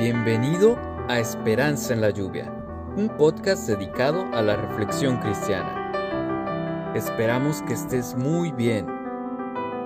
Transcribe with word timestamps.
Bienvenido 0.00 0.78
a 1.10 1.18
Esperanza 1.18 1.92
en 1.92 2.00
la 2.00 2.08
Lluvia, 2.08 2.50
un 2.96 3.14
podcast 3.18 3.68
dedicado 3.68 4.24
a 4.32 4.40
la 4.40 4.56
reflexión 4.56 5.18
cristiana. 5.18 6.92
Esperamos 6.94 7.60
que 7.68 7.74
estés 7.74 8.16
muy 8.16 8.50
bien. 8.50 8.86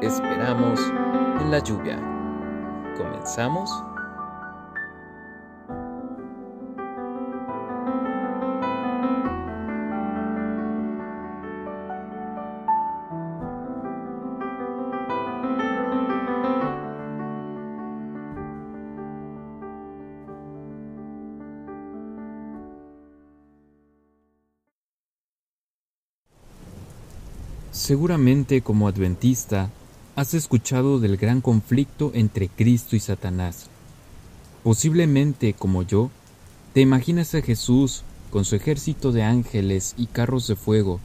Esperamos 0.02 0.78
en 1.40 1.50
la 1.50 1.58
lluvia. 1.58 1.98
¿Comenzamos? 2.96 3.68
Seguramente 27.74 28.62
como 28.62 28.86
adventista 28.86 29.68
has 30.14 30.32
escuchado 30.32 31.00
del 31.00 31.16
gran 31.16 31.40
conflicto 31.40 32.12
entre 32.14 32.48
Cristo 32.48 32.94
y 32.94 33.00
Satanás. 33.00 33.66
Posiblemente 34.62 35.54
como 35.54 35.82
yo, 35.82 36.08
te 36.72 36.82
imaginas 36.82 37.34
a 37.34 37.42
Jesús 37.42 38.04
con 38.30 38.44
su 38.44 38.54
ejército 38.54 39.10
de 39.10 39.24
ángeles 39.24 39.96
y 39.98 40.06
carros 40.06 40.46
de 40.46 40.54
fuego, 40.54 41.00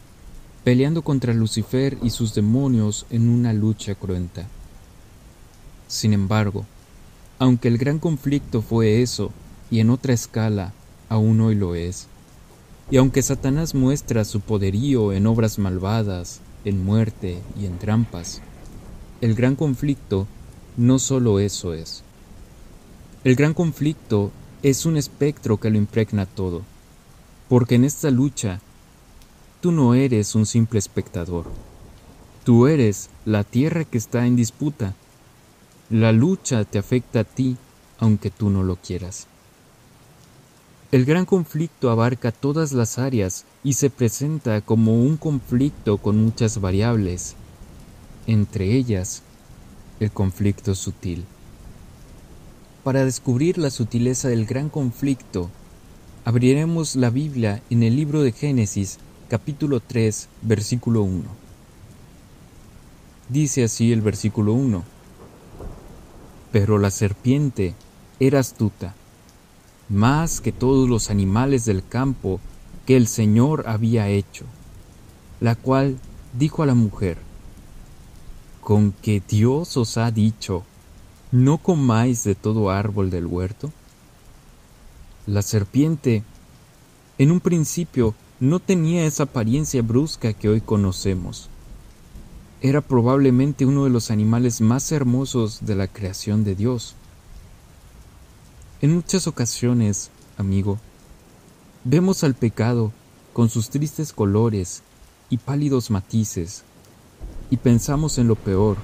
peleando 0.63 1.02
contra 1.02 1.34
Lucifer 1.34 1.98
y 2.04 2.12
sus 2.12 2.36
demonios 2.36 3.08
en 3.10 3.30
una 3.30 3.52
lucha 3.52 3.96
cruenta. 3.96 4.48
Sin 5.88 6.13
embargo, 6.13 6.68
aunque 7.40 7.68
el 7.68 7.80
gran 7.80 7.98
conflicto 7.98 8.62
fue 8.62 9.02
eso, 9.02 9.32
y 9.71 9.80
en 9.80 9.90
otra 9.90 10.13
escala, 10.13 10.74
aún 11.10 11.41
hoy 11.41 11.55
lo 11.55 11.74
es, 11.74 12.05
y 12.91 12.98
aunque 12.98 13.24
Satanás 13.24 13.74
muestra 13.74 14.24
su 14.24 14.40
poderío 14.40 15.13
en 15.13 15.26
obras 15.26 15.58
malvadas, 15.58 16.41
en 16.65 16.84
muerte 16.84 17.40
y 17.60 17.65
en 17.65 17.77
trampas. 17.77 18.41
El 19.21 19.35
gran 19.35 19.55
conflicto 19.55 20.27
no 20.77 20.99
solo 20.99 21.40
eso 21.40 21.74
es. 21.74 22.04
El 23.24 23.35
gran 23.35 23.54
conflicto 23.54 24.32
es 24.63 24.85
un 24.85 24.98
espectro 24.98 25.57
que 25.57 25.70
lo 25.70 25.77
impregna 25.77 26.26
todo, 26.26 26.63
porque 27.49 27.76
en 27.76 27.84
esta 27.84 28.12
lucha 28.12 28.62
tú 29.62 29.71
no 29.71 29.93
eres 29.93 30.35
un 30.35 30.46
simple 30.46 30.80
espectador, 30.80 31.46
tú 32.46 32.68
eres 32.68 33.10
la 33.26 33.43
tierra 33.43 33.84
que 33.84 33.98
está 33.98 34.26
en 34.26 34.35
disputa. 34.35 34.96
La 35.90 36.12
lucha 36.12 36.63
te 36.65 36.77
afecta 36.77 37.21
a 37.21 37.24
ti 37.24 37.57
aunque 37.99 38.30
tú 38.30 38.49
no 38.49 38.63
lo 38.63 38.77
quieras. 38.77 39.27
El 40.91 41.05
gran 41.05 41.26
conflicto 41.26 41.91
abarca 41.91 42.32
todas 42.32 42.71
las 42.71 42.98
áreas 42.98 43.45
y 43.63 43.73
se 43.73 43.91
presenta 43.91 44.62
como 44.62 44.99
un 44.99 45.18
conflicto 45.18 45.99
con 45.99 46.18
muchas 46.18 46.59
variables, 46.59 47.35
entre 48.26 48.73
ellas 48.76 49.21
el 49.99 50.09
conflicto 50.09 50.73
sutil. 50.73 51.26
Para 52.84 53.05
descubrir 53.05 53.59
la 53.59 53.70
sutileza 53.70 54.29
del 54.29 54.48
gran 54.48 54.70
conflicto, 54.70 55.51
abriremos 56.26 56.96
la 56.96 57.12
Biblia 57.12 57.62
en 57.70 57.84
el 57.84 57.96
libro 57.96 58.24
de 58.24 58.31
Génesis 58.31 58.98
capítulo 59.27 59.81
3 59.81 60.27
versículo 60.41 61.03
1. 61.03 61.24
Dice 63.29 63.63
así 63.63 63.91
el 63.91 64.01
versículo 64.01 64.53
1. 64.53 64.84
Pero 66.51 66.79
la 66.79 66.90
serpiente 66.90 67.75
era 68.19 68.40
astuta 68.40 68.96
más 69.90 70.40
que 70.40 70.52
todos 70.52 70.88
los 70.88 71.10
animales 71.10 71.66
del 71.66 71.86
campo 71.86 72.40
que 72.86 72.96
el 72.96 73.08
Señor 73.08 73.66
había 73.68 74.08
hecho, 74.08 74.46
la 75.40 75.56
cual 75.56 75.98
dijo 76.38 76.64
a 76.64 76.66
la 76.66 76.76
mujer, 76.76 77.18
¿con 78.62 78.92
que 78.92 79.22
Dios 79.28 79.76
os 79.78 79.98
ha 79.98 80.12
dicho, 80.12 80.64
no 81.32 81.58
comáis 81.58 82.24
de 82.24 82.36
todo 82.36 82.70
árbol 82.70 83.10
del 83.10 83.26
huerto? 83.26 83.72
La 85.26 85.42
serpiente, 85.42 86.24
en 87.18 87.32
un 87.32 87.40
principio, 87.40 88.16
no 88.40 88.60
tenía 88.60 89.06
esa 89.06 89.24
apariencia 89.24 89.82
brusca 89.82 90.34
que 90.34 90.50
hoy 90.50 90.62
conocemos. 90.62 91.50
Era 92.62 92.82
probablemente 92.82 93.66
uno 93.66 93.84
de 93.84 93.90
los 93.90 94.12
animales 94.12 94.62
más 94.62 94.92
hermosos 94.92 95.60
de 95.66 95.76
la 95.76 95.88
creación 95.88 96.44
de 96.44 96.56
Dios. 96.56 96.96
En 98.81 98.95
muchas 98.95 99.28
ocasiones, 99.28 100.09
amigo, 100.38 100.79
vemos 101.84 102.23
al 102.23 102.34
pecado 102.34 102.94
con 103.34 103.50
sus 103.50 103.69
tristes 103.69 104.13
colores 104.13 104.84
y 105.29 105.35
pálidos 105.35 105.91
matices, 105.91 106.63
y 107.50 107.57
pensamos 107.57 108.17
en 108.17 108.29
lo 108.29 108.35
peor, 108.35 108.78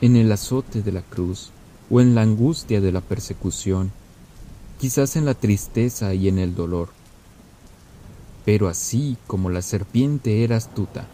en 0.00 0.14
el 0.14 0.30
azote 0.30 0.82
de 0.82 0.92
la 0.92 1.02
cruz, 1.02 1.50
o 1.90 2.00
en 2.00 2.14
la 2.14 2.22
angustia 2.22 2.80
de 2.80 2.92
la 2.92 3.00
persecución, 3.00 3.90
quizás 4.78 5.16
en 5.16 5.24
la 5.24 5.34
tristeza 5.34 6.14
y 6.14 6.28
en 6.28 6.38
el 6.38 6.54
dolor. 6.54 6.90
Pero 8.44 8.68
así 8.68 9.16
como 9.26 9.50
la 9.50 9.62
serpiente 9.62 10.44
era 10.44 10.56
astuta, 10.56 11.08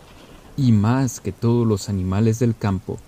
y 0.58 0.72
más 0.72 1.20
que 1.20 1.32
todos 1.32 1.66
los 1.66 1.88
animales 1.88 2.38
del 2.38 2.54
campo, 2.54 2.98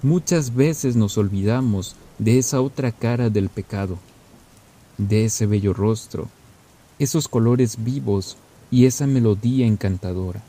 muchas 0.00 0.54
veces 0.54 0.96
nos 0.96 1.18
olvidamos 1.18 1.96
de 2.20 2.36
esa 2.36 2.60
otra 2.60 2.92
cara 2.92 3.30
del 3.30 3.48
pecado, 3.48 3.96
de 4.98 5.24
ese 5.24 5.46
bello 5.46 5.72
rostro, 5.72 6.28
esos 6.98 7.28
colores 7.28 7.82
vivos 7.82 8.36
y 8.70 8.84
esa 8.84 9.06
melodía 9.06 9.66
encantadora. 9.66 10.42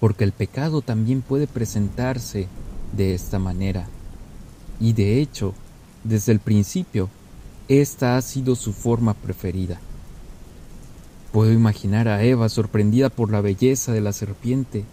Porque 0.00 0.24
el 0.24 0.32
pecado 0.32 0.82
también 0.82 1.22
puede 1.22 1.46
presentarse 1.46 2.48
de 2.92 3.14
esta 3.14 3.38
manera, 3.38 3.86
y 4.80 4.94
de 4.94 5.20
hecho, 5.20 5.54
desde 6.02 6.32
el 6.32 6.40
principio, 6.40 7.08
esta 7.68 8.16
ha 8.16 8.22
sido 8.22 8.56
su 8.56 8.72
forma 8.72 9.14
preferida. 9.14 9.80
Puedo 11.30 11.52
imaginar 11.52 12.08
a 12.08 12.24
Eva 12.24 12.48
sorprendida 12.48 13.10
por 13.10 13.30
la 13.30 13.40
belleza 13.40 13.92
de 13.92 14.00
la 14.00 14.12
serpiente, 14.12 14.84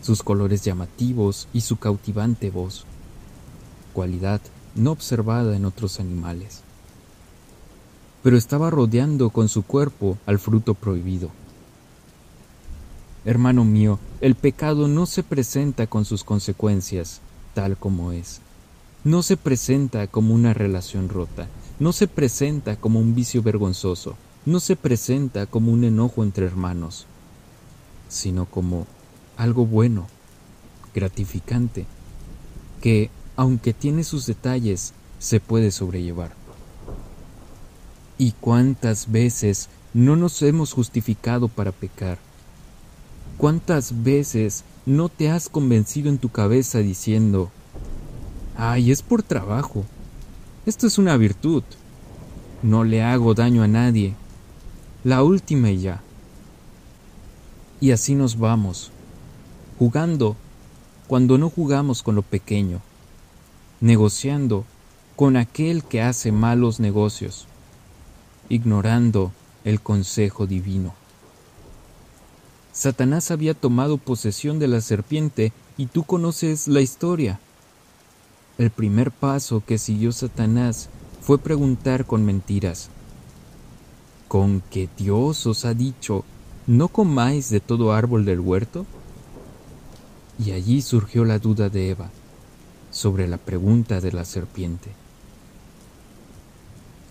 sus 0.00 0.22
colores 0.22 0.64
llamativos 0.64 1.48
y 1.52 1.60
su 1.60 1.76
cautivante 1.76 2.48
voz 2.48 2.86
cualidad 3.96 4.42
no 4.74 4.92
observada 4.92 5.56
en 5.56 5.64
otros 5.64 6.00
animales. 6.00 6.60
Pero 8.22 8.36
estaba 8.36 8.68
rodeando 8.68 9.30
con 9.30 9.48
su 9.48 9.62
cuerpo 9.62 10.18
al 10.26 10.38
fruto 10.38 10.74
prohibido. 10.74 11.30
Hermano 13.24 13.64
mío, 13.64 13.98
el 14.20 14.34
pecado 14.34 14.86
no 14.86 15.06
se 15.06 15.22
presenta 15.22 15.86
con 15.86 16.04
sus 16.04 16.24
consecuencias, 16.24 17.22
tal 17.54 17.78
como 17.78 18.12
es. 18.12 18.42
No 19.02 19.22
se 19.22 19.38
presenta 19.38 20.06
como 20.08 20.34
una 20.34 20.52
relación 20.52 21.08
rota, 21.08 21.48
no 21.78 21.94
se 21.94 22.06
presenta 22.06 22.76
como 22.76 23.00
un 23.00 23.14
vicio 23.14 23.42
vergonzoso, 23.42 24.14
no 24.44 24.60
se 24.60 24.76
presenta 24.76 25.46
como 25.46 25.72
un 25.72 25.84
enojo 25.84 26.22
entre 26.22 26.44
hermanos, 26.44 27.06
sino 28.10 28.44
como 28.44 28.86
algo 29.38 29.64
bueno, 29.64 30.06
gratificante, 30.94 31.86
que 32.82 33.10
aunque 33.36 33.74
tiene 33.74 34.02
sus 34.02 34.26
detalles, 34.26 34.94
se 35.18 35.40
puede 35.40 35.70
sobrellevar. 35.70 36.32
¿Y 38.18 38.32
cuántas 38.32 39.12
veces 39.12 39.68
no 39.92 40.16
nos 40.16 40.40
hemos 40.42 40.72
justificado 40.72 41.48
para 41.48 41.72
pecar? 41.72 42.18
¿Cuántas 43.36 44.02
veces 44.02 44.64
no 44.86 45.10
te 45.10 45.30
has 45.30 45.48
convencido 45.50 46.08
en 46.08 46.18
tu 46.18 46.30
cabeza 46.30 46.78
diciendo, 46.78 47.50
ay, 48.56 48.90
es 48.90 49.02
por 49.02 49.22
trabajo, 49.22 49.84
esto 50.64 50.86
es 50.86 50.96
una 50.96 51.16
virtud, 51.18 51.62
no 52.62 52.84
le 52.84 53.02
hago 53.02 53.34
daño 53.34 53.62
a 53.62 53.68
nadie, 53.68 54.14
la 55.04 55.22
última 55.22 55.70
y 55.70 55.82
ya? 55.82 56.02
Y 57.78 57.90
así 57.90 58.14
nos 58.14 58.38
vamos, 58.38 58.90
jugando 59.78 60.36
cuando 61.06 61.36
no 61.36 61.50
jugamos 61.50 62.02
con 62.02 62.14
lo 62.14 62.22
pequeño, 62.22 62.80
negociando 63.80 64.64
con 65.16 65.36
aquel 65.36 65.84
que 65.84 66.02
hace 66.02 66.32
malos 66.32 66.80
negocios, 66.80 67.46
ignorando 68.48 69.32
el 69.64 69.80
consejo 69.80 70.46
divino. 70.46 70.94
Satanás 72.72 73.30
había 73.30 73.54
tomado 73.54 73.96
posesión 73.96 74.58
de 74.58 74.68
la 74.68 74.80
serpiente 74.80 75.52
y 75.78 75.86
tú 75.86 76.04
conoces 76.04 76.68
la 76.68 76.80
historia. 76.80 77.40
El 78.58 78.70
primer 78.70 79.10
paso 79.10 79.62
que 79.66 79.78
siguió 79.78 80.12
Satanás 80.12 80.88
fue 81.22 81.38
preguntar 81.38 82.04
con 82.04 82.24
mentiras. 82.24 82.90
¿Con 84.28 84.62
que 84.70 84.88
Dios 84.96 85.46
os 85.46 85.64
ha 85.64 85.72
dicho, 85.72 86.24
no 86.66 86.88
comáis 86.88 87.48
de 87.48 87.60
todo 87.60 87.92
árbol 87.92 88.24
del 88.24 88.40
huerto? 88.40 88.84
Y 90.38 90.50
allí 90.52 90.82
surgió 90.82 91.24
la 91.24 91.38
duda 91.38 91.70
de 91.70 91.90
Eva 91.90 92.10
sobre 92.96 93.28
la 93.28 93.36
pregunta 93.36 94.00
de 94.00 94.10
la 94.10 94.24
serpiente. 94.24 94.88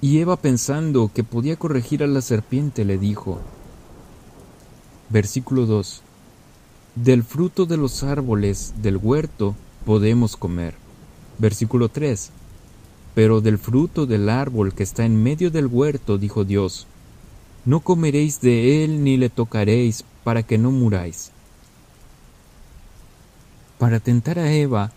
Y 0.01 0.17
Eva 0.17 0.35
pensando 0.35 1.11
que 1.13 1.23
podía 1.23 1.57
corregir 1.57 2.01
a 2.01 2.07
la 2.07 2.21
serpiente 2.21 2.85
le 2.85 2.97
dijo, 2.97 3.39
versículo 5.09 5.67
2, 5.67 6.01
Del 6.95 7.23
fruto 7.23 7.67
de 7.67 7.77
los 7.77 8.01
árboles 8.01 8.73
del 8.81 8.97
huerto 8.97 9.53
podemos 9.85 10.35
comer. 10.37 10.73
Versículo 11.37 11.89
3, 11.89 12.31
Pero 13.13 13.41
del 13.41 13.59
fruto 13.59 14.07
del 14.07 14.29
árbol 14.29 14.73
que 14.73 14.81
está 14.81 15.05
en 15.05 15.21
medio 15.21 15.51
del 15.51 15.67
huerto, 15.67 16.17
dijo 16.17 16.45
Dios, 16.45 16.87
no 17.63 17.81
comeréis 17.81 18.41
de 18.41 18.83
él 18.83 19.03
ni 19.03 19.17
le 19.17 19.29
tocaréis 19.29 20.03
para 20.23 20.41
que 20.41 20.57
no 20.57 20.71
muráis. 20.71 21.29
Para 23.77 23.99
tentar 23.99 24.39
a 24.39 24.51
Eva, 24.51 24.91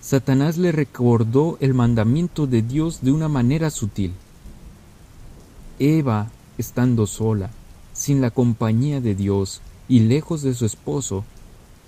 Satanás 0.00 0.56
le 0.56 0.72
recordó 0.72 1.58
el 1.60 1.74
mandamiento 1.74 2.46
de 2.46 2.62
Dios 2.62 3.00
de 3.02 3.12
una 3.12 3.28
manera 3.28 3.70
sutil. 3.70 4.14
Eva, 5.78 6.30
estando 6.56 7.06
sola, 7.06 7.50
sin 7.92 8.20
la 8.20 8.30
compañía 8.30 9.00
de 9.00 9.14
Dios 9.14 9.60
y 9.88 10.00
lejos 10.00 10.42
de 10.42 10.54
su 10.54 10.64
esposo, 10.64 11.24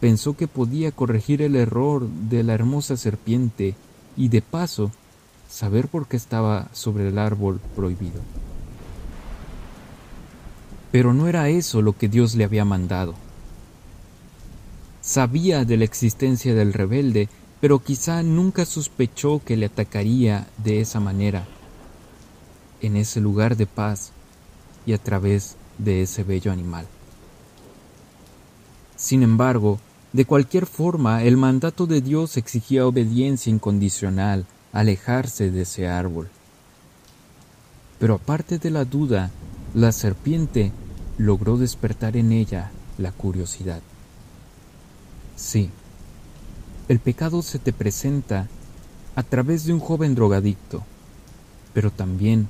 pensó 0.01 0.37
que 0.37 0.47
podía 0.47 0.93
corregir 0.93 1.41
el 1.41 1.57
error 1.57 2.07
de 2.09 2.43
la 2.43 2.53
hermosa 2.53 2.97
serpiente 2.97 3.75
y 4.17 4.29
de 4.29 4.43
paso 4.43 4.91
saber 5.49 5.89
por 5.89 6.07
qué 6.07 6.17
estaba 6.17 6.69
sobre 6.73 7.09
el 7.09 7.19
árbol 7.19 7.61
prohibido. 7.75 8.21
Pero 10.91 11.15
no 11.15 11.29
era 11.29 11.49
eso 11.49 11.81
lo 11.81 11.97
que 11.97 12.09
Dios 12.09 12.35
le 12.35 12.45
había 12.45 12.65
mandado. 12.65 13.15
Sabía 15.01 15.65
de 15.65 15.79
la 15.79 15.85
existencia 15.85 16.55
del 16.55 16.73
rebelde, 16.73 17.29
pero 17.63 17.79
quizá 17.79 18.25
nunca 18.25 18.65
sospechó 18.65 19.41
que 19.45 19.57
le 19.57 19.67
atacaría 19.67 20.49
de 20.65 20.81
esa 20.81 20.99
manera, 20.99 21.47
en 22.81 22.97
ese 22.97 23.21
lugar 23.21 23.57
de 23.57 23.67
paz 23.67 24.11
y 24.85 24.95
a 24.95 24.99
través 24.99 25.55
de 25.79 26.03
ese 26.03 26.25
bello 26.25 26.51
animal. 26.51 26.89
Sin 28.97 29.23
embargo, 29.23 29.79
de 30.13 30.25
cualquier 30.25 30.67
forma, 30.67 31.23
el 31.23 31.37
mandato 31.37 31.87
de 31.87 32.01
Dios 32.01 32.37
exigía 32.37 32.85
obediencia 32.85 33.51
incondicional, 33.51 34.45
alejarse 34.73 35.53
de 35.53 35.63
ese 35.63 35.87
árbol. 35.87 36.31
Pero 38.01 38.15
aparte 38.15 38.59
de 38.59 38.71
la 38.71 38.85
duda, 38.85 39.31
la 39.73 39.93
serpiente 39.93 40.73
logró 41.17 41.57
despertar 41.59 42.17
en 42.17 42.33
ella 42.33 42.73
la 42.99 43.13
curiosidad. 43.13 43.83
Sí, 45.37 45.71
el 46.93 47.01
pecado 47.01 47.41
se 47.41 47.59
te 47.59 47.73
presenta 47.73 48.49
a 49.17 49.23
través 49.23 49.65
de 49.65 49.73
un 49.73 49.81
joven 49.81 50.15
drogadicto, 50.15 50.83
pero 51.73 51.91
también 51.91 52.49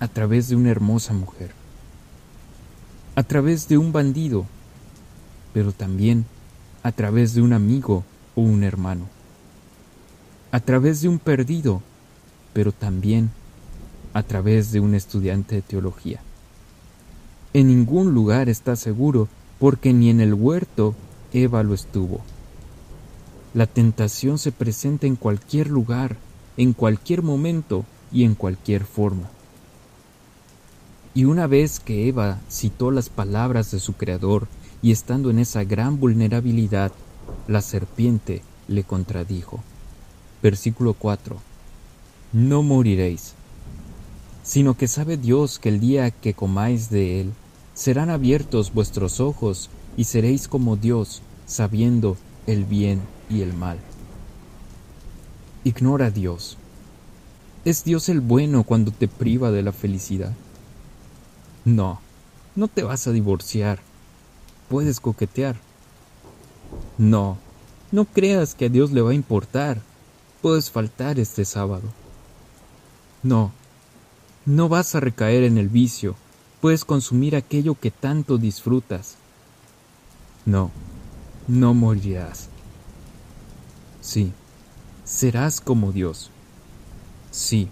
a 0.00 0.08
través 0.08 0.48
de 0.48 0.56
una 0.56 0.70
hermosa 0.70 1.12
mujer, 1.12 1.52
a 3.14 3.22
través 3.22 3.68
de 3.68 3.78
un 3.78 3.92
bandido, 3.92 4.44
pero 5.54 5.70
también 5.70 6.24
a 6.82 6.90
través 6.90 7.34
de 7.34 7.42
un 7.42 7.52
amigo 7.52 8.02
o 8.34 8.40
un 8.40 8.64
hermano, 8.64 9.06
a 10.50 10.58
través 10.58 11.00
de 11.00 11.08
un 11.08 11.20
perdido, 11.20 11.80
pero 12.54 12.72
también 12.72 13.30
a 14.14 14.24
través 14.24 14.72
de 14.72 14.80
un 14.80 14.96
estudiante 14.96 15.54
de 15.54 15.62
teología. 15.62 16.18
En 17.52 17.68
ningún 17.68 18.14
lugar 18.14 18.48
está 18.48 18.74
seguro 18.74 19.28
porque 19.60 19.92
ni 19.92 20.10
en 20.10 20.20
el 20.20 20.34
huerto 20.34 20.96
Eva 21.32 21.62
lo 21.62 21.72
estuvo. 21.72 22.20
La 23.56 23.66
tentación 23.66 24.38
se 24.38 24.52
presenta 24.52 25.06
en 25.06 25.16
cualquier 25.16 25.70
lugar, 25.70 26.18
en 26.58 26.74
cualquier 26.74 27.22
momento 27.22 27.86
y 28.12 28.24
en 28.24 28.34
cualquier 28.34 28.84
forma. 28.84 29.30
Y 31.14 31.24
una 31.24 31.46
vez 31.46 31.80
que 31.80 32.06
Eva 32.06 32.38
citó 32.50 32.90
las 32.90 33.08
palabras 33.08 33.70
de 33.70 33.80
su 33.80 33.94
Creador 33.94 34.46
y 34.82 34.92
estando 34.92 35.30
en 35.30 35.38
esa 35.38 35.64
gran 35.64 35.98
vulnerabilidad, 35.98 36.92
la 37.48 37.62
serpiente 37.62 38.42
le 38.68 38.84
contradijo. 38.84 39.62
Versículo 40.42 40.92
4. 40.92 41.38
No 42.34 42.62
moriréis, 42.62 43.32
sino 44.42 44.76
que 44.76 44.86
sabe 44.86 45.16
Dios 45.16 45.58
que 45.58 45.70
el 45.70 45.80
día 45.80 46.10
que 46.10 46.34
comáis 46.34 46.90
de 46.90 47.22
él, 47.22 47.32
serán 47.72 48.10
abiertos 48.10 48.74
vuestros 48.74 49.18
ojos 49.18 49.70
y 49.96 50.04
seréis 50.04 50.46
como 50.46 50.76
Dios, 50.76 51.22
sabiendo 51.46 52.18
el 52.46 52.64
bien 52.64 53.00
y 53.28 53.42
el 53.42 53.52
mal. 53.52 53.78
Ignora 55.64 56.06
a 56.06 56.10
Dios. 56.10 56.56
¿Es 57.64 57.82
Dios 57.82 58.08
el 58.08 58.20
bueno 58.20 58.62
cuando 58.62 58.92
te 58.92 59.08
priva 59.08 59.50
de 59.50 59.62
la 59.62 59.72
felicidad? 59.72 60.32
No, 61.64 62.00
no 62.54 62.68
te 62.68 62.84
vas 62.84 63.06
a 63.08 63.12
divorciar. 63.12 63.80
Puedes 64.68 65.00
coquetear. 65.00 65.56
No, 66.98 67.38
no 67.90 68.04
creas 68.04 68.54
que 68.54 68.66
a 68.66 68.68
Dios 68.68 68.92
le 68.92 69.00
va 69.00 69.10
a 69.10 69.14
importar. 69.14 69.80
Puedes 70.42 70.70
faltar 70.70 71.18
este 71.18 71.44
sábado. 71.44 71.88
No, 73.22 73.50
no 74.44 74.68
vas 74.68 74.94
a 74.94 75.00
recaer 75.00 75.42
en 75.42 75.58
el 75.58 75.68
vicio. 75.68 76.14
Puedes 76.60 76.84
consumir 76.84 77.34
aquello 77.34 77.74
que 77.74 77.90
tanto 77.90 78.38
disfrutas. 78.38 79.16
No, 80.44 80.70
no 81.48 81.74
morirás. 81.74 82.48
Sí, 84.00 84.32
serás 85.04 85.60
como 85.60 85.92
Dios. 85.92 86.30
Sí, 87.30 87.68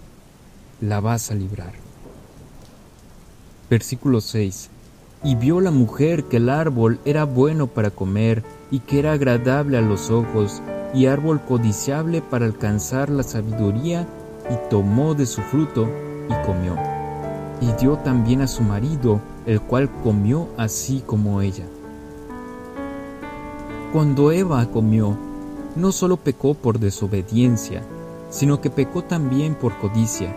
la 0.79 0.99
vas 0.99 1.31
a 1.31 1.35
librar. 1.35 1.73
Versículo 3.69 4.21
6. 4.21 4.69
Y 5.23 5.35
vio 5.35 5.59
la 5.59 5.71
mujer 5.71 6.25
que 6.25 6.37
el 6.37 6.49
árbol 6.49 6.99
era 7.03 7.25
bueno 7.25 7.67
para 7.67 7.89
comer 7.89 8.43
y 8.71 8.79
que 8.79 8.99
era 8.99 9.13
agradable 9.13 9.77
a 9.77 9.81
los 9.81 10.09
ojos 10.09 10.61
y 10.93 11.07
árbol 11.07 11.41
codiciable 11.41 12.21
para 12.21 12.45
alcanzar 12.45 13.09
la 13.09 13.23
sabiduría 13.23 14.07
y 14.49 14.69
tomó 14.69 15.15
de 15.15 15.25
su 15.25 15.41
fruto 15.41 15.89
y 16.29 16.45
comió. 16.45 16.77
Y 17.59 17.71
dio 17.81 17.97
también 17.97 18.41
a 18.41 18.47
su 18.47 18.61
marido, 18.61 19.19
el 19.45 19.59
cual 19.61 19.89
comió 20.03 20.49
así 20.57 21.01
como 21.05 21.41
ella. 21.41 21.65
Cuando 23.95 24.33
Eva 24.33 24.69
comió, 24.71 25.15
no 25.77 25.93
solo 25.93 26.17
pecó 26.17 26.53
por 26.53 26.79
desobediencia, 26.79 27.81
sino 28.29 28.59
que 28.59 28.69
pecó 28.69 29.05
también 29.05 29.55
por 29.55 29.79
codicia, 29.79 30.35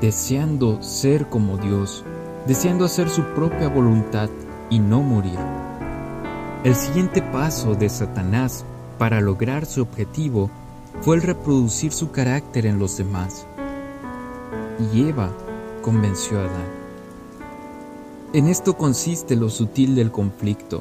deseando 0.00 0.82
ser 0.82 1.28
como 1.28 1.58
Dios, 1.58 2.02
deseando 2.46 2.86
hacer 2.86 3.10
su 3.10 3.24
propia 3.34 3.68
voluntad 3.68 4.30
y 4.70 4.78
no 4.78 5.02
morir. 5.02 5.38
El 6.64 6.74
siguiente 6.74 7.20
paso 7.20 7.74
de 7.74 7.90
Satanás 7.90 8.64
para 8.96 9.20
lograr 9.20 9.66
su 9.66 9.82
objetivo 9.82 10.48
fue 11.02 11.16
el 11.16 11.22
reproducir 11.22 11.92
su 11.92 12.10
carácter 12.10 12.64
en 12.64 12.78
los 12.78 12.96
demás. 12.96 13.46
Y 14.94 15.10
Eva 15.10 15.30
convenció 15.82 16.38
a 16.38 16.44
Adán. 16.44 16.70
En 18.32 18.48
esto 18.48 18.78
consiste 18.78 19.36
lo 19.36 19.50
sutil 19.50 19.94
del 19.94 20.10
conflicto 20.10 20.80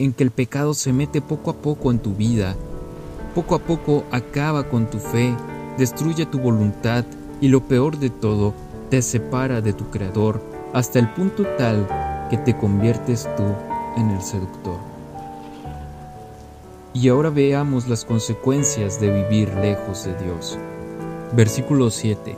en 0.00 0.14
que 0.14 0.24
el 0.24 0.30
pecado 0.30 0.72
se 0.72 0.94
mete 0.94 1.20
poco 1.20 1.50
a 1.50 1.56
poco 1.56 1.90
en 1.90 1.98
tu 1.98 2.14
vida, 2.14 2.56
poco 3.34 3.54
a 3.54 3.58
poco 3.58 4.04
acaba 4.10 4.66
con 4.66 4.88
tu 4.88 4.98
fe, 4.98 5.36
destruye 5.76 6.24
tu 6.24 6.38
voluntad 6.38 7.04
y 7.42 7.48
lo 7.48 7.60
peor 7.60 7.98
de 7.98 8.08
todo, 8.08 8.54
te 8.88 9.02
separa 9.02 9.60
de 9.60 9.74
tu 9.74 9.90
Creador 9.90 10.42
hasta 10.72 10.98
el 10.98 11.12
punto 11.12 11.44
tal 11.58 11.86
que 12.30 12.38
te 12.38 12.56
conviertes 12.56 13.28
tú 13.36 13.44
en 13.98 14.08
el 14.08 14.22
seductor. 14.22 14.78
Y 16.94 17.08
ahora 17.08 17.28
veamos 17.28 17.86
las 17.86 18.06
consecuencias 18.06 19.00
de 19.00 19.10
vivir 19.10 19.52
lejos 19.56 20.06
de 20.06 20.14
Dios. 20.24 20.58
Versículo 21.36 21.90
7. 21.90 22.36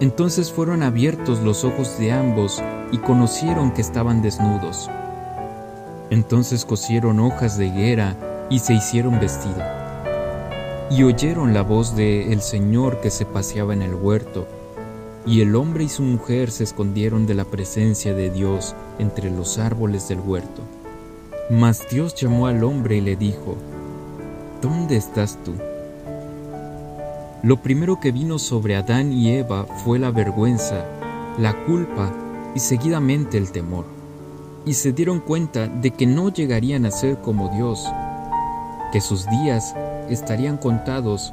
Entonces 0.00 0.50
fueron 0.50 0.82
abiertos 0.82 1.40
los 1.40 1.62
ojos 1.62 2.00
de 2.00 2.10
ambos 2.10 2.60
y 2.90 2.98
conocieron 2.98 3.70
que 3.70 3.80
estaban 3.80 4.22
desnudos 4.22 4.90
entonces 6.12 6.66
cosieron 6.66 7.20
hojas 7.20 7.56
de 7.56 7.68
higuera 7.68 8.46
y 8.50 8.58
se 8.58 8.74
hicieron 8.74 9.18
vestido. 9.18 9.62
Y 10.90 11.04
oyeron 11.04 11.54
la 11.54 11.62
voz 11.62 11.96
de 11.96 12.34
el 12.34 12.42
Señor 12.42 13.00
que 13.00 13.08
se 13.08 13.24
paseaba 13.24 13.72
en 13.72 13.80
el 13.80 13.94
huerto, 13.94 14.46
y 15.24 15.40
el 15.40 15.56
hombre 15.56 15.84
y 15.84 15.88
su 15.88 16.02
mujer 16.02 16.50
se 16.50 16.64
escondieron 16.64 17.26
de 17.26 17.32
la 17.32 17.46
presencia 17.46 18.12
de 18.12 18.28
Dios 18.28 18.74
entre 18.98 19.30
los 19.30 19.56
árboles 19.56 20.06
del 20.08 20.20
huerto. 20.20 20.60
Mas 21.48 21.88
Dios 21.90 22.14
llamó 22.14 22.46
al 22.46 22.62
hombre 22.62 22.96
y 22.96 23.00
le 23.00 23.16
dijo, 23.16 23.56
¿Dónde 24.60 24.98
estás 24.98 25.38
tú? 25.42 25.54
Lo 27.42 27.62
primero 27.62 28.00
que 28.00 28.12
vino 28.12 28.38
sobre 28.38 28.76
Adán 28.76 29.14
y 29.14 29.32
Eva 29.32 29.64
fue 29.82 29.98
la 29.98 30.10
vergüenza, 30.10 30.84
la 31.38 31.54
culpa 31.64 32.12
y 32.54 32.60
seguidamente 32.60 33.38
el 33.38 33.50
temor 33.50 34.01
y 34.64 34.74
se 34.74 34.92
dieron 34.92 35.20
cuenta 35.20 35.66
de 35.66 35.90
que 35.90 36.06
no 36.06 36.28
llegarían 36.28 36.86
a 36.86 36.90
ser 36.90 37.18
como 37.20 37.48
Dios, 37.48 37.86
que 38.92 39.00
sus 39.00 39.28
días 39.28 39.74
estarían 40.08 40.56
contados 40.56 41.32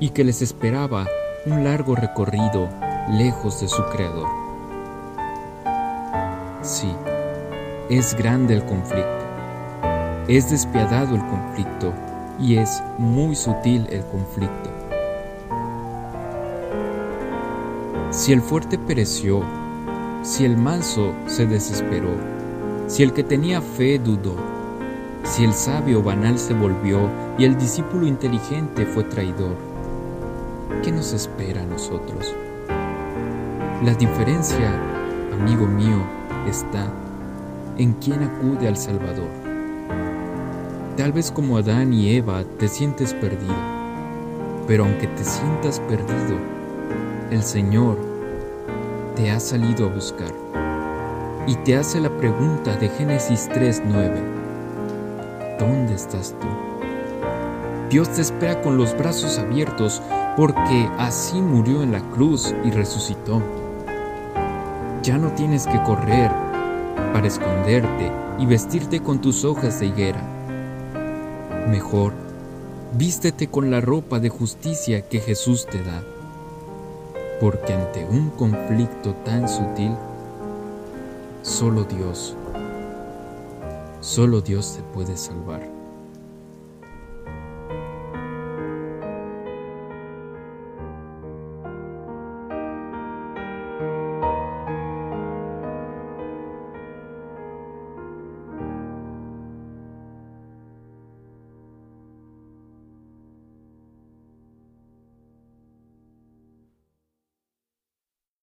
y 0.00 0.10
que 0.10 0.24
les 0.24 0.42
esperaba 0.42 1.06
un 1.46 1.64
largo 1.64 1.94
recorrido 1.94 2.68
lejos 3.10 3.60
de 3.60 3.68
su 3.68 3.82
Creador. 3.92 4.28
Sí, 6.62 6.90
es 7.90 8.14
grande 8.14 8.54
el 8.54 8.64
conflicto, 8.64 9.24
es 10.26 10.50
despiadado 10.50 11.14
el 11.14 11.24
conflicto 11.26 11.92
y 12.40 12.56
es 12.56 12.82
muy 12.98 13.36
sutil 13.36 13.86
el 13.90 14.04
conflicto. 14.06 14.70
Si 18.10 18.32
el 18.32 18.40
fuerte 18.40 18.78
pereció, 18.78 19.42
si 20.22 20.44
el 20.44 20.56
manso 20.56 21.12
se 21.26 21.46
desesperó, 21.46 22.33
si 22.86 23.02
el 23.02 23.12
que 23.12 23.24
tenía 23.24 23.60
fe 23.60 23.98
dudó, 23.98 24.36
si 25.24 25.44
el 25.44 25.54
sabio 25.54 26.02
banal 26.02 26.38
se 26.38 26.52
volvió 26.54 27.08
y 27.38 27.44
el 27.44 27.56
discípulo 27.58 28.06
inteligente 28.06 28.84
fue 28.84 29.04
traidor, 29.04 29.56
¿qué 30.82 30.92
nos 30.92 31.12
espera 31.12 31.62
a 31.62 31.66
nosotros? 31.66 32.34
La 33.82 33.94
diferencia, 33.94 34.80
amigo 35.32 35.66
mío, 35.66 36.04
está 36.46 36.92
en 37.78 37.94
quién 37.94 38.22
acude 38.22 38.68
al 38.68 38.76
Salvador. 38.76 39.28
Tal 40.96 41.12
vez 41.12 41.32
como 41.32 41.56
Adán 41.56 41.92
y 41.92 42.14
Eva 42.14 42.44
te 42.58 42.68
sientes 42.68 43.14
perdido, 43.14 43.56
pero 44.66 44.84
aunque 44.84 45.06
te 45.08 45.24
sientas 45.24 45.80
perdido, 45.80 46.38
el 47.30 47.42
Señor 47.42 47.98
te 49.16 49.30
ha 49.30 49.40
salido 49.40 49.88
a 49.88 49.94
buscar 49.94 50.43
y 51.46 51.56
te 51.56 51.76
hace 51.76 52.00
la 52.00 52.10
pregunta 52.10 52.76
de 52.76 52.88
Génesis 52.88 53.48
3:9. 53.52 54.22
¿Dónde 55.58 55.94
estás 55.94 56.34
tú? 56.40 56.46
Dios 57.90 58.08
te 58.10 58.22
espera 58.22 58.60
con 58.62 58.76
los 58.76 58.96
brazos 58.96 59.38
abiertos 59.38 60.02
porque 60.36 60.88
así 60.98 61.40
murió 61.40 61.82
en 61.82 61.92
la 61.92 62.00
cruz 62.10 62.54
y 62.64 62.70
resucitó. 62.70 63.42
Ya 65.02 65.18
no 65.18 65.28
tienes 65.32 65.66
que 65.66 65.82
correr 65.82 66.30
para 67.12 67.26
esconderte 67.26 68.10
y 68.38 68.46
vestirte 68.46 69.00
con 69.00 69.20
tus 69.20 69.44
hojas 69.44 69.80
de 69.80 69.86
higuera. 69.86 70.22
Mejor, 71.68 72.12
vístete 72.96 73.48
con 73.48 73.70
la 73.70 73.80
ropa 73.80 74.18
de 74.18 74.30
justicia 74.30 75.02
que 75.02 75.20
Jesús 75.20 75.66
te 75.66 75.82
da 75.82 76.02
porque 77.40 77.72
ante 77.74 78.04
un 78.06 78.30
conflicto 78.30 79.12
tan 79.24 79.48
sutil, 79.48 79.94
solo 81.44 81.84
Dios, 81.84 82.34
solo 84.00 84.40
Dios 84.40 84.76
te 84.76 84.82
puede 84.82 85.14
salvar. 85.14 85.73